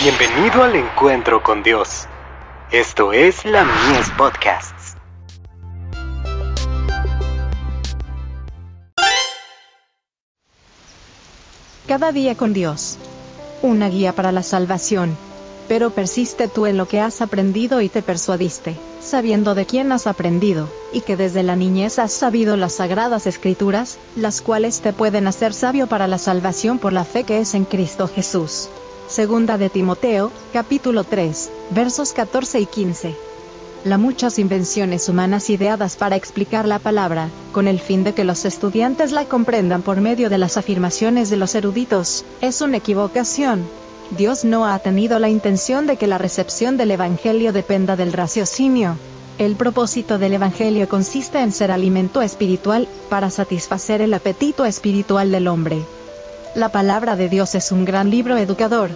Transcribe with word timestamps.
Bienvenido 0.00 0.62
al 0.62 0.76
encuentro 0.76 1.42
con 1.42 1.64
Dios. 1.64 2.06
Esto 2.70 3.12
es 3.12 3.44
la 3.44 3.64
Mies 3.64 4.08
Podcasts. 4.16 4.94
Cada 11.88 12.12
día 12.12 12.36
con 12.36 12.52
Dios. 12.52 12.96
Una 13.60 13.88
guía 13.88 14.12
para 14.12 14.30
la 14.30 14.44
salvación. 14.44 15.16
Pero 15.66 15.90
persiste 15.90 16.46
tú 16.46 16.66
en 16.66 16.76
lo 16.76 16.86
que 16.86 17.00
has 17.00 17.20
aprendido 17.20 17.80
y 17.80 17.88
te 17.88 18.00
persuadiste, 18.00 18.76
sabiendo 19.00 19.56
de 19.56 19.66
quién 19.66 19.90
has 19.90 20.06
aprendido, 20.06 20.68
y 20.92 21.00
que 21.00 21.16
desde 21.16 21.42
la 21.42 21.56
niñez 21.56 21.98
has 21.98 22.12
sabido 22.12 22.56
las 22.56 22.74
sagradas 22.74 23.26
escrituras, 23.26 23.98
las 24.14 24.42
cuales 24.42 24.80
te 24.80 24.92
pueden 24.92 25.26
hacer 25.26 25.52
sabio 25.52 25.88
para 25.88 26.06
la 26.06 26.18
salvación 26.18 26.78
por 26.78 26.92
la 26.92 27.04
fe 27.04 27.24
que 27.24 27.40
es 27.40 27.54
en 27.54 27.64
Cristo 27.64 28.06
Jesús. 28.06 28.70
Segunda 29.08 29.56
de 29.56 29.70
Timoteo, 29.70 30.30
capítulo 30.52 31.02
3, 31.02 31.50
versos 31.70 32.12
14 32.12 32.60
y 32.60 32.66
15. 32.66 33.16
La 33.84 33.96
muchas 33.96 34.38
invenciones 34.38 35.08
humanas 35.08 35.48
ideadas 35.48 35.96
para 35.96 36.14
explicar 36.14 36.68
la 36.68 36.78
palabra, 36.78 37.30
con 37.52 37.68
el 37.68 37.80
fin 37.80 38.04
de 38.04 38.12
que 38.12 38.24
los 38.24 38.44
estudiantes 38.44 39.12
la 39.12 39.24
comprendan 39.24 39.80
por 39.80 40.02
medio 40.02 40.28
de 40.28 40.36
las 40.36 40.58
afirmaciones 40.58 41.30
de 41.30 41.38
los 41.38 41.54
eruditos, 41.54 42.26
es 42.42 42.60
una 42.60 42.76
equivocación. 42.76 43.62
Dios 44.10 44.44
no 44.44 44.66
ha 44.66 44.78
tenido 44.78 45.18
la 45.18 45.30
intención 45.30 45.86
de 45.86 45.96
que 45.96 46.06
la 46.06 46.18
recepción 46.18 46.76
del 46.76 46.90
Evangelio 46.90 47.54
dependa 47.54 47.96
del 47.96 48.12
raciocinio. 48.12 48.98
El 49.38 49.56
propósito 49.56 50.18
del 50.18 50.34
Evangelio 50.34 50.86
consiste 50.86 51.40
en 51.40 51.52
ser 51.52 51.70
alimento 51.70 52.20
espiritual, 52.20 52.86
para 53.08 53.30
satisfacer 53.30 54.02
el 54.02 54.12
apetito 54.12 54.66
espiritual 54.66 55.30
del 55.30 55.48
hombre. 55.48 55.82
La 56.54 56.70
palabra 56.70 57.14
de 57.14 57.28
Dios 57.28 57.54
es 57.54 57.72
un 57.72 57.84
gran 57.84 58.10
libro 58.10 58.36
educador. 58.36 58.90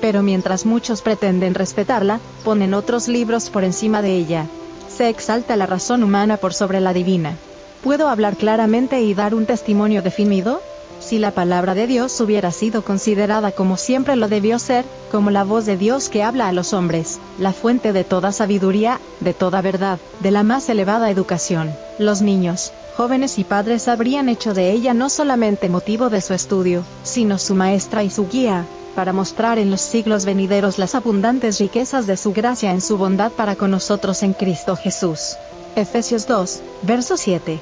Pero 0.00 0.22
mientras 0.22 0.64
muchos 0.64 1.02
pretenden 1.02 1.54
respetarla, 1.54 2.20
ponen 2.44 2.74
otros 2.74 3.08
libros 3.08 3.50
por 3.50 3.64
encima 3.64 4.02
de 4.02 4.14
ella. 4.14 4.46
Se 4.88 5.08
exalta 5.08 5.56
la 5.56 5.66
razón 5.66 6.02
humana 6.02 6.36
por 6.36 6.54
sobre 6.54 6.80
la 6.80 6.92
divina. 6.92 7.34
¿Puedo 7.82 8.08
hablar 8.08 8.36
claramente 8.36 9.00
y 9.00 9.14
dar 9.14 9.34
un 9.34 9.46
testimonio 9.46 10.02
definido? 10.02 10.60
Si 11.00 11.18
la 11.18 11.30
palabra 11.30 11.74
de 11.74 11.86
Dios 11.86 12.20
hubiera 12.20 12.50
sido 12.50 12.82
considerada 12.82 13.52
como 13.52 13.76
siempre 13.76 14.16
lo 14.16 14.28
debió 14.28 14.58
ser, 14.58 14.84
como 15.10 15.30
la 15.30 15.44
voz 15.44 15.64
de 15.64 15.76
Dios 15.76 16.08
que 16.08 16.22
habla 16.22 16.48
a 16.48 16.52
los 16.52 16.72
hombres, 16.72 17.18
la 17.38 17.52
fuente 17.52 17.92
de 17.92 18.04
toda 18.04 18.32
sabiduría, 18.32 19.00
de 19.20 19.32
toda 19.32 19.62
verdad, 19.62 19.98
de 20.20 20.30
la 20.30 20.42
más 20.42 20.68
elevada 20.68 21.10
educación, 21.10 21.72
los 21.98 22.20
niños, 22.20 22.72
jóvenes 22.96 23.38
y 23.38 23.44
padres 23.44 23.86
habrían 23.86 24.28
hecho 24.28 24.54
de 24.54 24.72
ella 24.72 24.92
no 24.92 25.08
solamente 25.08 25.68
motivo 25.68 26.10
de 26.10 26.20
su 26.20 26.34
estudio, 26.34 26.82
sino 27.04 27.38
su 27.38 27.54
maestra 27.54 28.02
y 28.02 28.10
su 28.10 28.28
guía, 28.28 28.66
para 28.96 29.12
mostrar 29.12 29.58
en 29.58 29.70
los 29.70 29.80
siglos 29.80 30.24
venideros 30.24 30.78
las 30.78 30.96
abundantes 30.96 31.60
riquezas 31.60 32.08
de 32.08 32.16
su 32.16 32.32
gracia 32.32 32.72
en 32.72 32.80
su 32.80 32.98
bondad 32.98 33.30
para 33.30 33.54
con 33.54 33.70
nosotros 33.70 34.24
en 34.24 34.32
Cristo 34.32 34.74
Jesús. 34.74 35.36
Efesios 35.76 36.26
2, 36.26 36.60
verso 36.82 37.16
7. 37.16 37.60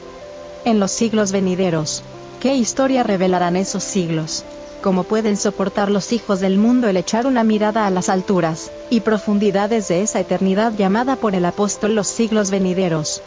En 0.64 0.80
los 0.80 0.90
siglos 0.90 1.32
venideros. 1.32 2.02
¿Qué 2.40 2.54
historia 2.54 3.02
revelarán 3.02 3.56
esos 3.56 3.82
siglos? 3.82 4.44
¿Cómo 4.82 5.04
pueden 5.04 5.36
soportar 5.36 5.90
los 5.90 6.12
hijos 6.12 6.40
del 6.40 6.58
mundo 6.58 6.88
el 6.88 6.98
echar 6.98 7.26
una 7.26 7.42
mirada 7.44 7.86
a 7.86 7.90
las 7.90 8.08
alturas 8.10 8.70
y 8.90 9.00
profundidades 9.00 9.88
de 9.88 10.02
esa 10.02 10.20
eternidad 10.20 10.74
llamada 10.76 11.16
por 11.16 11.34
el 11.34 11.46
apóstol 11.46 11.94
los 11.94 12.06
siglos 12.06 12.50
venideros? 12.50 13.22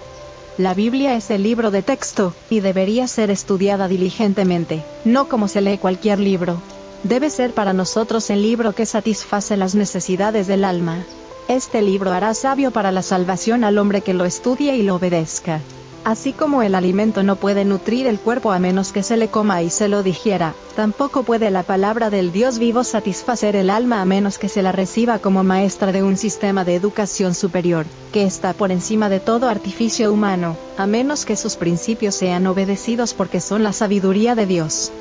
La 0.57 0.73
Biblia 0.73 1.15
es 1.15 1.31
el 1.31 1.41
libro 1.41 1.71
de 1.71 1.81
texto, 1.81 2.33
y 2.49 2.59
debería 2.59 3.07
ser 3.07 3.31
estudiada 3.31 3.87
diligentemente, 3.87 4.83
no 5.05 5.27
como 5.27 5.47
se 5.47 5.61
lee 5.61 5.77
cualquier 5.77 6.19
libro. 6.19 6.61
Debe 7.03 7.29
ser 7.29 7.53
para 7.53 7.73
nosotros 7.73 8.29
el 8.29 8.41
libro 8.41 8.75
que 8.75 8.85
satisface 8.85 9.57
las 9.57 9.73
necesidades 9.73 10.47
del 10.47 10.63
alma. 10.63 11.03
Este 11.47 11.81
libro 11.81 12.11
hará 12.11 12.33
sabio 12.35 12.71
para 12.71 12.91
la 12.91 13.01
salvación 13.01 13.63
al 13.63 13.79
hombre 13.79 14.01
que 14.01 14.13
lo 14.13 14.25
estudie 14.25 14.75
y 14.75 14.83
lo 14.83 14.95
obedezca. 14.95 15.61
Así 16.03 16.33
como 16.33 16.63
el 16.63 16.75
alimento 16.75 17.23
no 17.23 17.35
puede 17.35 17.65
nutrir 17.65 18.07
el 18.07 18.19
cuerpo 18.19 18.51
a 18.51 18.59
menos 18.59 18.91
que 18.91 19.03
se 19.03 19.17
le 19.17 19.27
coma 19.27 19.61
y 19.61 19.69
se 19.69 19.87
lo 19.87 20.01
digiera, 20.01 20.55
tampoco 20.75 21.23
puede 21.23 21.51
la 21.51 21.63
palabra 21.63 22.09
del 22.09 22.31
Dios 22.31 22.57
vivo 22.57 22.83
satisfacer 22.83 23.55
el 23.55 23.69
alma 23.69 24.01
a 24.01 24.05
menos 24.05 24.37
que 24.39 24.49
se 24.49 24.61
la 24.61 24.71
reciba 24.71 25.19
como 25.19 25.43
maestra 25.43 25.91
de 25.91 26.01
un 26.01 26.17
sistema 26.17 26.63
de 26.63 26.75
educación 26.75 27.35
superior, 27.35 27.85
que 28.13 28.23
está 28.23 28.53
por 28.53 28.71
encima 28.71 29.09
de 29.09 29.19
todo 29.19 29.49
artificio 29.49 30.11
humano, 30.11 30.55
a 30.77 30.87
menos 30.87 31.25
que 31.25 31.35
sus 31.35 31.57
principios 31.57 32.15
sean 32.15 32.47
obedecidos 32.47 33.13
porque 33.13 33.41
son 33.41 33.63
la 33.63 33.73
sabiduría 33.73 34.35
de 34.35 34.45
Dios. 34.45 34.91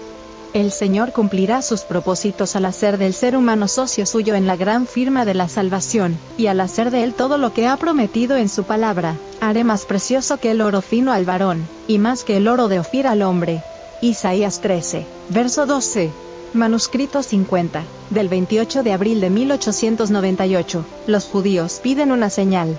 El 0.54 0.72
Señor 0.72 1.12
cumplirá 1.12 1.60
sus 1.60 1.82
propósitos 1.82 2.56
al 2.56 2.64
hacer 2.64 2.96
del 2.96 3.12
ser 3.12 3.36
humano 3.36 3.68
socio 3.68 4.06
suyo 4.06 4.34
en 4.34 4.46
la 4.46 4.56
gran 4.56 4.86
firma 4.86 5.26
de 5.26 5.34
la 5.34 5.46
salvación, 5.48 6.16
y 6.38 6.46
al 6.46 6.60
hacer 6.60 6.90
de 6.90 7.04
él 7.04 7.12
todo 7.12 7.36
lo 7.36 7.52
que 7.52 7.66
ha 7.66 7.76
prometido 7.76 8.36
en 8.36 8.48
su 8.48 8.64
palabra, 8.64 9.16
haré 9.40 9.62
más 9.62 9.84
precioso 9.84 10.38
que 10.38 10.52
el 10.52 10.62
oro 10.62 10.80
fino 10.80 11.12
al 11.12 11.26
varón, 11.26 11.66
y 11.86 11.98
más 11.98 12.24
que 12.24 12.38
el 12.38 12.48
oro 12.48 12.68
de 12.68 12.80
Ofir 12.80 13.06
al 13.06 13.22
hombre. 13.22 13.62
Isaías 14.00 14.60
13, 14.60 15.04
verso 15.28 15.66
12. 15.66 16.10
Manuscrito 16.54 17.22
50, 17.22 17.82
del 18.08 18.28
28 18.28 18.82
de 18.82 18.92
abril 18.92 19.20
de 19.20 19.28
1898. 19.28 20.84
Los 21.06 21.24
judíos 21.26 21.80
piden 21.82 22.10
una 22.10 22.30
señal. 22.30 22.78